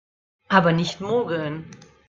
[0.47, 1.69] Aber nicht mogeln